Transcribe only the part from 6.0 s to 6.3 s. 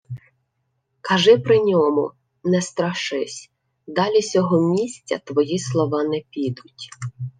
не